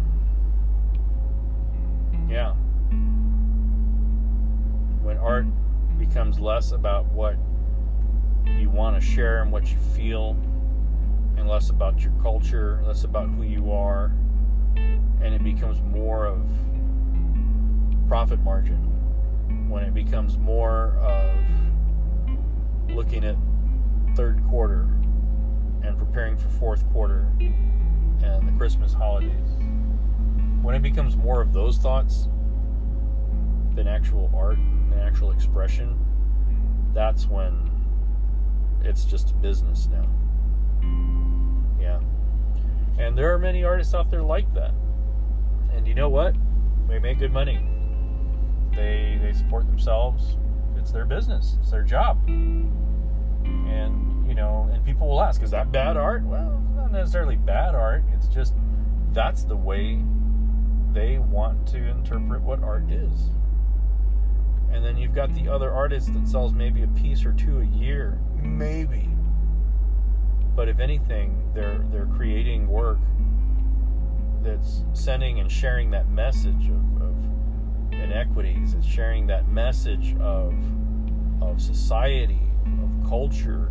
Yeah. 2.28 2.54
When 5.02 5.18
art 5.18 5.46
becomes 5.98 6.40
less 6.40 6.72
about 6.72 7.06
what 7.06 7.36
you 8.46 8.70
want 8.70 8.94
to 8.94 9.00
share 9.00 9.42
and 9.42 9.50
what 9.52 9.70
you 9.70 9.76
feel, 9.94 10.36
and 11.36 11.48
less 11.48 11.70
about 11.70 12.00
your 12.00 12.12
culture, 12.22 12.82
less 12.86 13.04
about 13.04 13.28
who 13.30 13.42
you 13.42 13.72
are, 13.72 14.12
and 14.76 15.34
it 15.34 15.42
becomes 15.42 15.80
more 15.80 16.26
of 16.26 16.40
profit 18.08 18.40
margin. 18.40 18.88
When 19.68 19.84
it 19.84 19.94
becomes 19.94 20.36
more 20.38 20.96
of 21.00 21.30
looking 22.90 23.24
at 23.24 23.36
third 24.14 24.42
quarter 24.48 24.82
and 25.82 25.96
preparing 25.96 26.36
for 26.36 26.48
fourth 26.50 26.88
quarter 26.92 27.26
and 27.40 28.46
the 28.46 28.52
Christmas 28.58 28.92
holidays. 28.92 29.56
When 30.62 30.74
it 30.74 30.82
becomes 30.82 31.16
more 31.16 31.40
of 31.40 31.52
those 31.52 31.78
thoughts 31.78 32.28
than 33.74 33.88
actual 33.88 34.30
art 34.36 34.58
and 34.92 35.00
actual 35.00 35.30
expression, 35.30 35.98
that's 36.94 37.26
when 37.26 37.70
it's 38.84 39.04
just 39.04 39.40
business 39.40 39.88
now. 39.90 40.08
Yeah. 41.80 42.00
And 42.98 43.16
there 43.16 43.32
are 43.32 43.38
many 43.38 43.64
artists 43.64 43.94
out 43.94 44.10
there 44.10 44.22
like 44.22 44.52
that. 44.54 44.72
And 45.72 45.86
you 45.86 45.94
know 45.94 46.08
what? 46.08 46.34
They 46.88 46.98
make 46.98 47.18
good 47.18 47.32
money. 47.32 47.60
They 48.74 49.18
they 49.20 49.32
support 49.32 49.66
themselves. 49.66 50.36
It's 50.76 50.92
their 50.92 51.04
business. 51.04 51.56
It's 51.60 51.70
their 51.70 51.82
job. 51.82 52.18
And 52.26 54.26
you 54.26 54.34
know, 54.34 54.68
and 54.72 54.84
people 54.84 55.08
will 55.08 55.22
ask, 55.22 55.42
is 55.42 55.50
that 55.50 55.72
bad 55.72 55.96
art? 55.96 56.22
Well, 56.22 56.62
it's 56.68 56.76
not 56.76 56.92
necessarily 56.92 57.36
bad 57.36 57.74
art. 57.74 58.04
It's 58.14 58.28
just 58.28 58.54
that's 59.12 59.44
the 59.44 59.56
way 59.56 60.02
they 60.92 61.18
want 61.18 61.66
to 61.68 61.78
interpret 61.78 62.42
what 62.42 62.62
art 62.62 62.90
is. 62.90 63.30
And 64.72 64.84
then 64.84 64.96
you've 64.96 65.14
got 65.14 65.34
the 65.34 65.48
other 65.48 65.70
artist 65.70 66.12
that 66.14 66.26
sells 66.26 66.52
maybe 66.52 66.82
a 66.82 66.88
piece 66.88 67.24
or 67.24 67.32
two 67.32 67.60
a 67.60 67.64
year, 67.64 68.18
maybe. 68.42 69.08
But 70.54 70.68
if 70.68 70.80
anything, 70.80 71.50
they're 71.54 71.84
they're 71.90 72.08
creating 72.16 72.68
work 72.68 72.98
that's 74.42 74.84
sending 74.92 75.40
and 75.40 75.50
sharing 75.50 75.90
that 75.90 76.08
message 76.08 76.68
of, 76.68 77.02
of 77.02 77.16
inequities. 77.92 78.74
It's 78.74 78.86
sharing 78.86 79.26
that 79.28 79.48
message 79.48 80.16
of 80.20 80.54
of 81.40 81.60
society, 81.60 82.40
of 82.82 83.08
culture, 83.08 83.70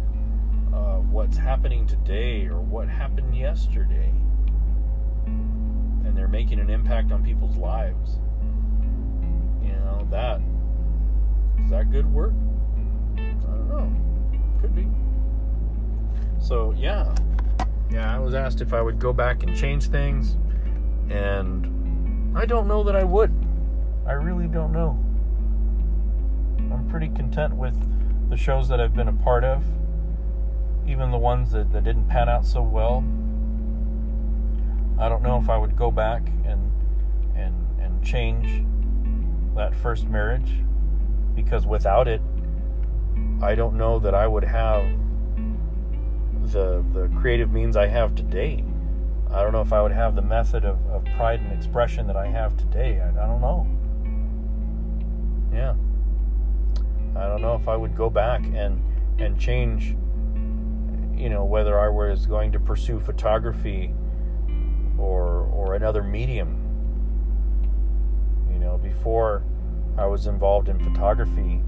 of 0.73 1.09
what's 1.11 1.37
happening 1.37 1.85
today 1.85 2.45
or 2.45 2.59
what 2.59 2.87
happened 2.87 3.35
yesterday. 3.35 4.11
And 5.25 6.17
they're 6.17 6.27
making 6.27 6.59
an 6.59 6.69
impact 6.69 7.11
on 7.11 7.23
people's 7.23 7.57
lives. 7.57 8.19
You 9.63 9.73
know, 9.73 10.07
that 10.09 10.41
is 11.63 11.69
that 11.69 11.91
good 11.91 12.11
work? 12.11 12.33
I 13.17 13.21
don't 13.21 13.67
know. 13.67 14.61
Could 14.61 14.75
be. 14.75 14.87
So, 16.39 16.73
yeah. 16.77 17.13
Yeah, 17.91 18.15
I 18.15 18.19
was 18.19 18.33
asked 18.33 18.61
if 18.61 18.73
I 18.73 18.81
would 18.81 18.99
go 18.99 19.11
back 19.11 19.43
and 19.43 19.55
change 19.55 19.89
things, 19.89 20.37
and 21.09 22.37
I 22.37 22.45
don't 22.45 22.67
know 22.67 22.83
that 22.83 22.95
I 22.95 23.03
would. 23.03 23.33
I 24.05 24.13
really 24.13 24.47
don't 24.47 24.71
know. 24.71 24.97
I'm 26.71 26.87
pretty 26.89 27.09
content 27.09 27.55
with 27.55 27.75
the 28.29 28.37
shows 28.37 28.69
that 28.69 28.79
I've 28.79 28.95
been 28.95 29.09
a 29.09 29.13
part 29.13 29.43
of, 29.43 29.63
even 30.87 31.11
the 31.11 31.17
ones 31.17 31.51
that, 31.51 31.71
that 31.73 31.83
didn't 31.83 32.07
pan 32.07 32.29
out 32.29 32.45
so 32.45 32.61
well. 32.61 33.03
I 34.97 35.09
don't 35.09 35.21
know 35.21 35.37
if 35.37 35.49
I 35.49 35.57
would 35.57 35.75
go 35.75 35.91
back 35.91 36.21
and 36.45 36.71
and 37.35 37.55
and 37.79 38.03
change 38.03 38.63
that 39.55 39.75
first 39.75 40.07
marriage 40.07 40.51
because 41.43 41.65
without 41.65 42.07
it 42.07 42.21
I 43.41 43.55
don't 43.55 43.75
know 43.75 43.97
that 43.99 44.13
I 44.13 44.27
would 44.27 44.43
have 44.43 44.85
the 46.51 46.83
the 46.93 47.09
creative 47.19 47.51
means 47.51 47.75
I 47.75 47.87
have 47.87 48.13
today. 48.15 48.63
I 49.29 49.41
don't 49.41 49.51
know 49.53 49.61
if 49.61 49.73
I 49.73 49.81
would 49.81 49.93
have 49.93 50.15
the 50.15 50.21
method 50.21 50.65
of, 50.65 50.77
of 50.87 51.05
pride 51.15 51.39
and 51.39 51.51
expression 51.53 52.05
that 52.07 52.17
I 52.17 52.27
have 52.27 52.57
today. 52.57 52.99
I, 52.99 53.09
I 53.09 53.27
don't 53.27 53.41
know. 53.41 53.67
Yeah. 55.53 55.75
I 57.15 57.27
don't 57.27 57.41
know 57.41 57.55
if 57.55 57.67
I 57.67 57.75
would 57.75 57.95
go 57.95 58.09
back 58.09 58.43
and 58.53 58.83
and 59.19 59.39
change 59.39 59.95
you 61.15 61.29
know 61.29 61.45
whether 61.45 61.79
I 61.79 61.89
was 61.89 62.25
going 62.25 62.51
to 62.53 62.59
pursue 62.59 62.99
photography 62.99 63.93
or 64.97 65.47
or 65.53 65.75
another 65.75 66.03
medium. 66.03 66.57
You 68.51 68.59
know, 68.59 68.77
before 68.77 69.43
I 70.01 70.05
was 70.05 70.27
involved 70.27 70.67
in 70.67 70.79
photography 70.79 71.61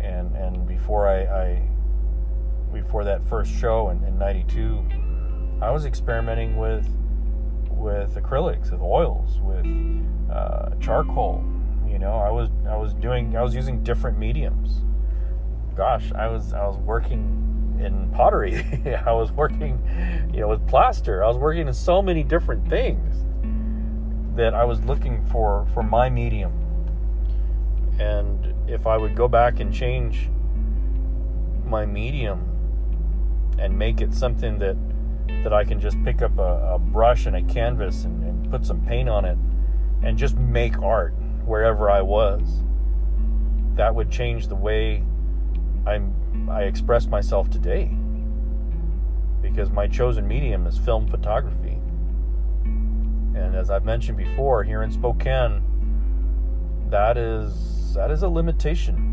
and 0.00 0.36
and 0.36 0.66
before 0.66 1.08
I, 1.08 1.22
I 1.24 1.68
before 2.72 3.04
that 3.04 3.26
first 3.28 3.52
show 3.52 3.88
in, 3.90 4.04
in 4.04 4.18
92 4.18 4.84
I 5.62 5.70
was 5.70 5.84
experimenting 5.84 6.56
with 6.56 6.86
with 7.80 8.14
acrylics, 8.14 8.70
with 8.70 8.80
oils, 8.80 9.38
with 9.40 9.66
uh, 10.30 10.70
charcoal. 10.80 11.44
You 11.88 11.98
know, 11.98 12.14
I 12.14 12.30
was 12.30 12.50
I 12.68 12.76
was 12.76 12.94
doing 12.94 13.36
I 13.36 13.42
was 13.42 13.54
using 13.54 13.82
different 13.82 14.18
mediums. 14.18 14.82
Gosh, 15.76 16.12
I 16.12 16.28
was 16.28 16.52
I 16.52 16.66
was 16.66 16.76
working 16.76 17.78
in 17.80 18.10
pottery. 18.10 18.64
I 19.06 19.12
was 19.12 19.32
working, 19.32 19.80
you 20.32 20.40
know, 20.40 20.48
with 20.48 20.66
plaster. 20.68 21.24
I 21.24 21.28
was 21.28 21.36
working 21.36 21.68
in 21.68 21.74
so 21.74 22.02
many 22.02 22.22
different 22.22 22.68
things 22.68 23.16
that 24.36 24.54
I 24.54 24.64
was 24.64 24.82
looking 24.84 25.24
for 25.26 25.66
for 25.72 25.82
my 25.82 26.08
medium. 26.08 26.59
And 28.00 28.54
if 28.66 28.86
I 28.86 28.96
would 28.96 29.14
go 29.14 29.28
back 29.28 29.60
and 29.60 29.72
change 29.72 30.30
my 31.66 31.84
medium 31.84 32.46
and 33.58 33.78
make 33.78 34.00
it 34.00 34.14
something 34.14 34.58
that 34.58 34.76
that 35.44 35.52
I 35.52 35.64
can 35.64 35.78
just 35.78 36.02
pick 36.02 36.22
up 36.22 36.38
a, 36.38 36.74
a 36.74 36.78
brush 36.78 37.26
and 37.26 37.36
a 37.36 37.42
canvas 37.42 38.04
and, 38.04 38.24
and 38.24 38.50
put 38.50 38.66
some 38.66 38.80
paint 38.80 39.08
on 39.08 39.24
it 39.24 39.38
and 40.02 40.18
just 40.18 40.36
make 40.36 40.78
art 40.82 41.14
wherever 41.44 41.88
I 41.88 42.00
was. 42.02 42.62
That 43.74 43.94
would 43.94 44.10
change 44.10 44.48
the 44.48 44.56
way 44.56 45.04
I'm 45.86 46.14
I 46.50 46.62
express 46.62 47.06
myself 47.06 47.50
today. 47.50 47.96
Because 49.42 49.70
my 49.70 49.86
chosen 49.86 50.26
medium 50.26 50.66
is 50.66 50.78
film 50.78 51.06
photography. 51.06 51.78
And 52.64 53.54
as 53.54 53.70
I've 53.70 53.84
mentioned 53.84 54.16
before, 54.18 54.64
here 54.64 54.82
in 54.82 54.90
Spokane, 54.90 55.62
that 56.90 57.16
is 57.16 57.79
that 57.94 58.10
is 58.10 58.22
a 58.22 58.28
limitation. 58.28 59.06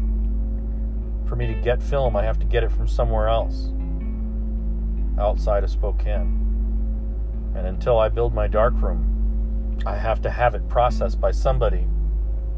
For 1.27 1.35
me 1.35 1.47
to 1.47 1.53
get 1.53 1.81
film, 1.81 2.15
I 2.15 2.23
have 2.23 2.39
to 2.39 2.45
get 2.45 2.63
it 2.63 2.71
from 2.71 2.87
somewhere 2.87 3.27
else 3.27 3.71
outside 5.19 5.63
of 5.63 5.69
Spokane. 5.69 6.43
And 7.55 7.65
until 7.67 7.97
I 7.97 8.09
build 8.09 8.33
my 8.33 8.47
darkroom, 8.47 9.79
I 9.85 9.95
have 9.95 10.21
to 10.21 10.29
have 10.29 10.55
it 10.55 10.67
processed 10.69 11.19
by 11.19 11.31
somebody 11.31 11.87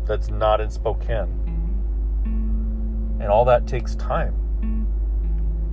that's 0.05 0.29
not 0.29 0.61
in 0.61 0.69
Spokane. 0.69 1.35
And 3.19 3.27
all 3.27 3.45
that 3.45 3.67
takes 3.67 3.95
time. 3.95 4.35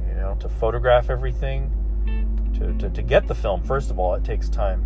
You 0.09 0.15
know, 0.15 0.37
to 0.41 0.49
photograph 0.49 1.11
everything, 1.11 1.71
to, 2.55 2.73
to, 2.79 2.91
to 2.91 3.03
get 3.03 3.27
the 3.27 3.35
film, 3.35 3.63
first 3.63 3.91
of 3.91 3.99
all, 3.99 4.15
it 4.15 4.25
takes 4.25 4.49
time. 4.49 4.85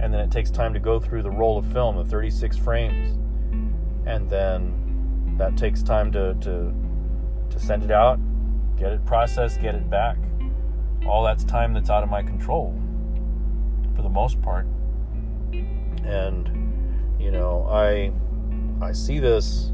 And 0.00 0.12
then 0.12 0.20
it 0.20 0.30
takes 0.30 0.50
time 0.50 0.72
to 0.74 0.80
go 0.80 1.00
through 1.00 1.22
the 1.22 1.30
roll 1.30 1.58
of 1.58 1.66
film, 1.72 1.96
the 1.96 2.04
36 2.04 2.56
frames. 2.56 3.16
And 4.06 4.28
then 4.28 4.87
that 5.38 5.56
takes 5.56 5.82
time 5.82 6.12
to, 6.12 6.34
to, 6.34 6.72
to 7.50 7.58
send 7.58 7.82
it 7.82 7.90
out, 7.90 8.18
get 8.76 8.92
it 8.92 9.04
processed, 9.06 9.60
get 9.62 9.74
it 9.74 9.88
back 9.88 10.18
all 11.06 11.24
that's 11.24 11.44
time 11.44 11.72
that's 11.72 11.90
out 11.90 12.02
of 12.02 12.10
my 12.10 12.22
control 12.22 12.78
for 13.96 14.02
the 14.02 14.08
most 14.08 14.40
part. 14.42 14.66
And 16.04 16.50
you 17.18 17.30
know, 17.30 17.66
I 17.70 18.12
I 18.84 18.92
see 18.92 19.18
this 19.18 19.72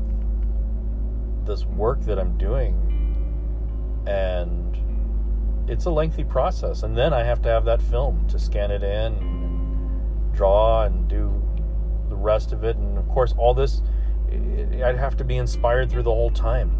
this 1.44 1.64
work 1.66 2.00
that 2.03 2.18
I'm 2.18 2.38
doing 2.38 2.81
and 4.07 4.79
it's 5.68 5.87
a 5.87 5.90
lengthy 5.90 6.24
process. 6.24 6.83
And 6.83 6.96
then 6.96 7.12
I 7.12 7.22
have 7.22 7.42
to 7.42 7.48
have 7.48 7.64
that 7.66 7.83
film 7.83 8.27
to 8.29 8.38
scan 8.38 8.70
it 8.70 8.83
in 8.83 9.14
and 9.14 10.35
draw 10.35 10.85
and 10.85 11.09
do 11.09 11.42
the 12.09 12.16
rest 12.16 12.53
of 12.53 12.64
it. 12.64 12.77
And 12.77 12.98
of 12.98 13.09
course, 13.09 13.35
all 13.37 13.55
this, 13.55 13.83
I'd 14.30 14.96
have 14.96 15.16
to 15.18 15.24
be 15.24 15.37
inspired 15.37 15.90
through 15.90 16.02
the 16.02 16.14
whole 16.14 16.30
time. 16.30 16.70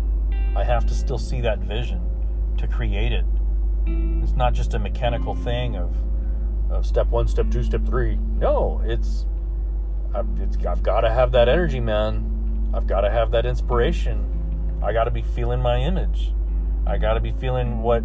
I 0.57 0.65
have 0.65 0.87
to 0.87 0.95
still 0.95 1.19
see 1.19 1.41
that 1.43 1.59
vision 1.61 2.01
to 2.59 2.67
create 2.67 3.13
it. 3.13 3.25
It's 3.87 4.33
not 4.33 4.55
just 4.55 4.75
a 4.75 4.79
mechanical 4.79 5.35
thing 5.35 5.77
of, 5.77 5.95
of 6.71 6.87
step 6.87 7.09
one, 7.09 7.29
step 7.29 7.51
two, 7.51 7.63
step 7.63 7.85
three. 7.87 8.17
No, 8.17 8.81
it's 8.85 9.27
I've, 10.15 10.27
it's, 10.41 10.57
I've 10.65 10.83
got 10.83 11.01
to 11.01 11.11
have 11.11 11.33
that 11.33 11.49
energy, 11.49 11.81
man. 11.81 12.71
I've 12.73 12.87
got 12.87 13.03
to 13.03 13.11
have 13.11 13.33
that 13.33 13.47
inspiration. 13.47 14.81
I 14.83 14.93
got 14.93 15.05
to 15.05 15.11
be 15.11 15.23
feeling 15.23 15.61
my 15.61 15.79
image. 15.81 16.33
I 16.87 16.99
got 16.99 17.15
to 17.15 17.21
be 17.21 17.33
feeling 17.33 17.83
what 17.83 18.03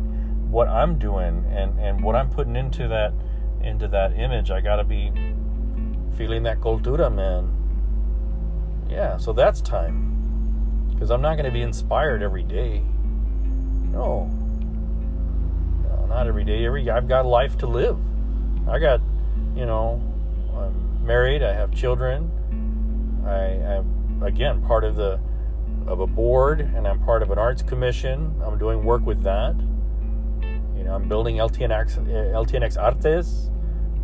what 0.49 0.67
I'm 0.67 0.97
doing 0.97 1.45
and 1.52 1.80
and 1.80 2.04
what 2.04 2.15
I'm 2.15 2.30
putting 2.30 2.56
into 2.56 2.88
that 2.88 3.13
into 3.62 3.88
that 3.89 4.17
image. 4.17 4.49
I 4.52 4.62
got 4.62 4.78
to 4.78 4.84
be 4.84 5.12
feeling 6.17 6.43
that 6.43 6.60
cultura, 6.60 7.13
man. 7.13 7.59
Yeah, 8.89 9.17
so 9.17 9.34
that's 9.34 9.62
time. 9.62 10.89
Because 10.91 11.12
I'm 11.12 11.21
not 11.21 11.36
going 11.36 11.45
to 11.45 11.52
be 11.52 11.62
inspired 11.62 12.23
every 12.23 12.43
day. 12.43 12.84
No. 13.91 14.30
no. 15.84 16.06
Not 16.08 16.28
every 16.28 16.43
day. 16.43 16.65
Every 16.65 16.89
I've 16.89 17.08
got 17.08 17.25
life 17.25 17.58
to 17.60 17.67
live. 17.67 17.99
I 18.67 18.80
got, 18.80 18.99
you 19.56 19.65
know, 19.65 20.02
I'm 20.56 21.06
married. 21.06 21.43
I 21.43 21.54
have 21.54 21.73
children. 21.73 22.32
I 23.25 23.39
am 23.75 24.23
again 24.23 24.62
part 24.63 24.84
of 24.84 24.95
the 24.95 25.19
of 25.88 26.02
a 26.02 26.08
board, 26.08 26.62
and 26.62 26.88
I'm 26.88 26.99
part 27.04 27.21
of 27.21 27.32
an 27.32 27.38
arts 27.38 27.62
commission. 27.62 28.41
I'm 28.43 28.58
doing 28.58 28.84
work 28.84 29.06
with 29.06 29.23
that. 29.23 29.56
You 30.75 30.84
know, 30.84 30.95
I'm 30.95 31.08
building 31.08 31.38
LTNX 31.38 32.06
LTNX 32.08 32.82
Artes. 32.82 33.49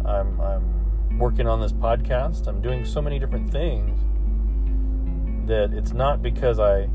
I'm, 0.06 0.40
I'm 0.40 1.18
working 1.18 1.48
on 1.48 1.60
this 1.60 1.74
podcast. 1.74 2.48
I'm 2.48 2.62
doing 2.62 2.86
so 2.86 3.02
many 3.02 3.20
different 3.20 3.52
things 3.52 4.00
that 5.48 5.74
it's 5.74 5.94
not 5.94 6.22
because 6.22 6.60
I 6.60 6.90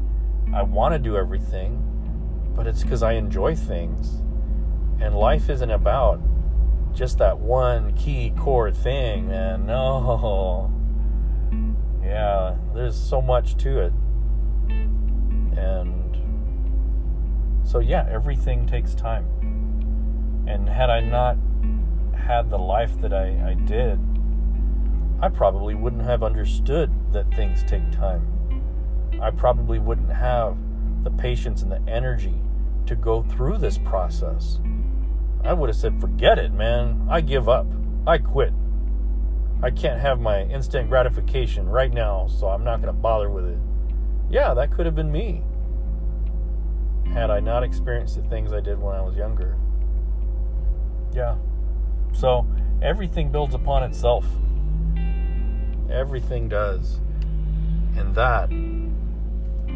I 0.52 0.62
want 0.62 0.94
to 0.94 0.98
do 0.98 1.16
everything, 1.16 1.80
but 2.56 2.66
it's 2.66 2.82
because 2.82 3.02
I 3.02 3.12
enjoy 3.12 3.54
things. 3.54 4.22
And 5.00 5.14
life 5.14 5.48
isn't 5.48 5.70
about 5.70 6.20
just 6.92 7.18
that 7.18 7.38
one 7.38 7.94
key 7.94 8.32
core 8.36 8.70
thing, 8.70 9.28
man. 9.28 9.66
No. 9.66 10.72
Yeah, 12.02 12.56
there's 12.74 12.96
so 12.96 13.22
much 13.22 13.56
to 13.58 13.78
it. 13.80 13.92
And 15.56 16.16
so, 17.64 17.78
yeah, 17.78 18.04
everything 18.10 18.66
takes 18.66 18.96
time. 18.96 19.26
And 20.48 20.68
had 20.68 20.90
I 20.90 20.98
not 20.98 21.36
had 22.16 22.50
the 22.50 22.58
life 22.58 23.00
that 23.00 23.14
I, 23.14 23.50
I 23.50 23.54
did, 23.54 24.00
I 25.22 25.28
probably 25.28 25.76
wouldn't 25.76 26.02
have 26.02 26.24
understood 26.24 26.90
that 27.12 27.32
things 27.34 27.62
take 27.62 27.88
time. 27.92 28.39
I 29.20 29.30
probably 29.30 29.78
wouldn't 29.78 30.12
have 30.12 30.56
the 31.04 31.10
patience 31.10 31.62
and 31.62 31.70
the 31.70 31.82
energy 31.90 32.34
to 32.86 32.96
go 32.96 33.22
through 33.22 33.58
this 33.58 33.78
process. 33.78 34.58
I 35.44 35.52
would 35.52 35.68
have 35.68 35.76
said, 35.76 36.00
forget 36.00 36.38
it, 36.38 36.52
man. 36.52 37.06
I 37.08 37.20
give 37.20 37.48
up. 37.48 37.66
I 38.06 38.18
quit. 38.18 38.52
I 39.62 39.70
can't 39.70 40.00
have 40.00 40.20
my 40.20 40.42
instant 40.44 40.88
gratification 40.88 41.68
right 41.68 41.92
now, 41.92 42.26
so 42.26 42.48
I'm 42.48 42.64
not 42.64 42.82
going 42.82 42.94
to 42.94 43.00
bother 43.00 43.30
with 43.30 43.46
it. 43.46 43.58
Yeah, 44.30 44.54
that 44.54 44.70
could 44.70 44.86
have 44.86 44.94
been 44.94 45.12
me 45.12 45.42
had 47.12 47.30
I 47.30 47.40
not 47.40 47.62
experienced 47.62 48.16
the 48.16 48.22
things 48.28 48.52
I 48.52 48.60
did 48.60 48.78
when 48.78 48.94
I 48.94 49.02
was 49.02 49.16
younger. 49.16 49.56
Yeah. 51.12 51.36
So 52.12 52.46
everything 52.82 53.30
builds 53.30 53.54
upon 53.54 53.82
itself. 53.82 54.24
Everything 55.90 56.48
does. 56.48 57.00
And 57.96 58.14
that 58.14 58.50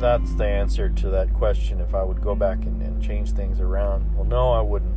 that's 0.01 0.35
the 0.35 0.47
answer 0.47 0.89
to 0.89 1.11
that 1.11 1.33
question 1.35 1.81
if 1.81 1.95
I 1.95 2.03
would 2.03 2.21
go 2.21 2.35
back 2.35 2.65
and, 2.65 2.83
and 2.83 3.03
change 3.03 3.33
things 3.33 3.61
around. 3.61 4.15
Well 4.15 4.25
no, 4.25 4.53
I 4.53 4.61
wouldn't. 4.61 4.95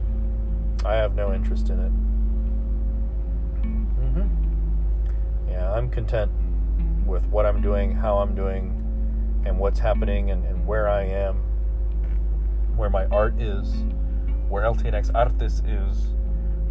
I 0.86 0.96
have 0.96 1.16
no 1.16 1.34
interest 1.34 1.70
in 1.70 1.80
it. 1.80 1.92
Mm-hmm. 3.64 5.50
Yeah, 5.52 5.74
I'm 5.74 5.90
content 5.90 6.32
with 7.06 7.26
what 7.28 7.46
I'm 7.46 7.62
doing, 7.62 7.94
how 7.94 8.18
I'm 8.18 8.36
doing, 8.36 8.74
and 9.46 9.58
what's 9.58 9.80
happening, 9.80 10.32
and, 10.32 10.46
and 10.46 10.66
where 10.68 10.90
I 10.90 11.04
am, 11.04 11.38
where 12.76 12.90
my 12.90 13.06
art 13.08 13.40
is, 13.40 13.74
where 14.50 14.64
LTNX 14.64 15.12
Artes 15.16 15.62
is, 15.66 16.14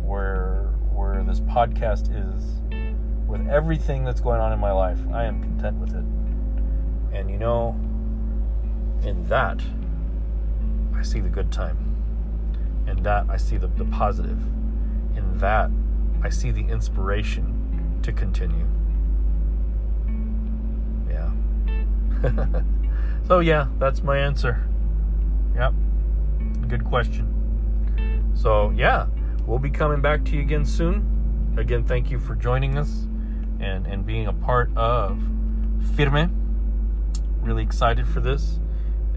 where 0.03 0.73
where 0.93 1.23
this 1.25 1.41
podcast 1.41 2.09
is, 2.11 2.63
with 3.27 3.47
everything 3.49 4.05
that's 4.05 4.21
going 4.21 4.41
on 4.41 4.53
in 4.53 4.59
my 4.59 4.73
life. 4.73 4.99
I 5.13 5.25
am 5.25 5.43
content 5.43 5.77
with 5.79 5.91
it. 5.91 6.05
And 7.17 7.31
you 7.31 7.39
know, 7.39 7.79
in 9.03 9.27
that, 9.29 9.61
I 10.95 11.03
see 11.03 11.21
the 11.21 11.29
good 11.29 11.53
time. 11.53 11.77
In 12.87 13.03
that, 13.03 13.27
I 13.29 13.37
see 13.37 13.57
the, 13.57 13.67
the 13.67 13.85
positive. 13.87 14.41
In 15.17 15.39
that, 15.39 15.71
I 16.23 16.29
see 16.29 16.51
the 16.51 16.63
inspiration 16.63 18.01
to 18.03 18.13
continue. 18.13 18.67
Yeah. 21.09 21.31
so, 23.29 23.41
yeah, 23.41 23.69
that's 23.79 24.03
my 24.03 24.19
answer. 24.19 24.67
Yep. 25.55 25.75
Good 26.69 26.85
question. 26.85 28.33
So, 28.35 28.71
yeah, 28.71 29.07
we'll 29.47 29.59
be 29.59 29.71
coming 29.71 30.01
back 30.01 30.25
to 30.27 30.33
you 30.37 30.43
again 30.43 30.65
soon. 30.65 31.55
Again, 31.57 31.85
thank 31.85 32.11
you 32.11 32.19
for 32.19 32.35
joining 32.35 32.77
us 32.77 33.07
and, 33.61 33.87
and 33.87 34.05
being 34.05 34.27
a 34.27 34.33
part 34.33 34.71
of 34.77 35.19
Firme. 35.95 36.31
Really 37.41 37.63
excited 37.63 38.07
for 38.07 38.21
this. 38.21 38.59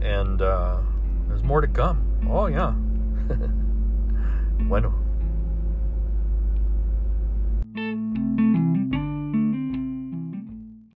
And 0.01 0.41
uh, 0.41 0.79
there's 1.27 1.43
more 1.43 1.61
to 1.61 1.67
come. 1.67 2.27
Oh, 2.29 2.47
yeah. 2.47 2.71
bueno. 4.67 4.93